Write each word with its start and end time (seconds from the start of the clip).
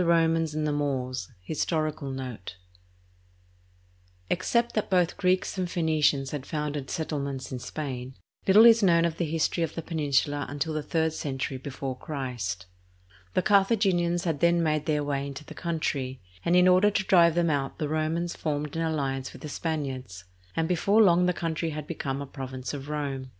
"""•I 0.00 0.02
i 0.02 0.42
s* 0.42 0.54
ttT^ 0.54 0.54
d 0.64 0.72
1 0.72 1.12
t» 1.12 1.18
^ 1.18 1.28
HISTORICAL 1.42 2.10
NOTE 2.12 2.56
Except 4.30 4.74
that 4.74 4.88
both 4.88 5.18
Greeks 5.18 5.58
and 5.58 5.70
Phoenicians 5.70 6.30
had 6.30 6.46
founded 6.46 6.88
settlements 6.88 7.52
in 7.52 7.58
Spain, 7.58 8.14
little 8.46 8.64
is 8.64 8.82
known 8.82 9.04
of 9.04 9.18
the 9.18 9.26
history 9.30 9.62
of 9.62 9.74
the 9.74 9.82
peninsula 9.82 10.46
until 10.48 10.72
the 10.72 10.82
third 10.82 11.12
century 11.12 11.58
before 11.58 11.98
Christ. 11.98 12.64
The 13.34 13.42
Car 13.42 13.66
thaginians 13.66 14.24
had 14.24 14.40
then 14.40 14.62
made 14.62 14.86
their 14.86 15.04
way 15.04 15.26
into 15.26 15.44
the 15.44 15.52
country, 15.52 16.22
and 16.46 16.56
in 16.56 16.66
order 16.66 16.90
to 16.90 17.04
drive 17.04 17.34
them 17.34 17.50
out 17.50 17.76
the 17.78 17.86
Romans 17.86 18.34
formed 18.34 18.74
an 18.76 18.82
alliance 18.82 19.34
with 19.34 19.42
the 19.42 19.50
Spaniards, 19.50 20.24
and 20.56 20.66
before 20.66 21.02
long 21.02 21.26
the 21.26 21.34
country 21.34 21.70
had 21.76 21.86
become 21.86 22.22
a 22.22 22.26
province 22.26 22.72
of 22.72 22.88
Rome. 22.88 23.32